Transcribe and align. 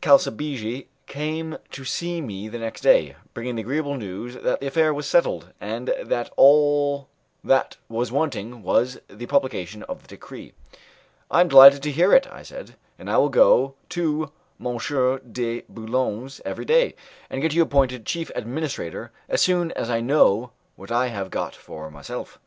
Calsabigi 0.00 0.86
came 1.04 1.58
to 1.70 1.84
see 1.84 2.22
me 2.22 2.48
the 2.48 2.58
next 2.58 2.80
day, 2.80 3.14
bringing 3.34 3.56
the 3.56 3.60
agreeable 3.60 3.94
news 3.94 4.36
that 4.36 4.58
the 4.58 4.66
affair 4.66 4.94
was 4.94 5.06
settled, 5.06 5.52
and 5.60 5.92
that 6.02 6.32
all 6.38 7.10
that 7.44 7.76
was 7.90 8.10
wanting 8.10 8.62
was 8.62 8.98
the 9.08 9.26
publication 9.26 9.82
of 9.82 10.00
the 10.00 10.08
decree. 10.08 10.54
"I 11.30 11.42
am 11.42 11.48
delighted 11.48 11.82
to 11.82 11.90
hear 11.90 12.14
it," 12.14 12.26
I 12.32 12.42
said, 12.42 12.76
"and 12.98 13.10
I 13.10 13.18
will 13.18 13.28
go 13.28 13.74
to 13.90 14.32
M. 14.58 14.78
de 15.30 15.60
Boulogne's 15.68 16.40
every 16.42 16.64
day, 16.64 16.94
and 17.28 17.42
get 17.42 17.52
you 17.52 17.60
appointed 17.60 18.06
chief 18.06 18.32
administrator 18.34 19.12
as 19.28 19.42
soon 19.42 19.72
as 19.72 19.90
I 19.90 20.00
know 20.00 20.52
what 20.74 20.90
I 20.90 21.08
have 21.08 21.28
got 21.28 21.54
for 21.54 21.90
myself." 21.90 22.38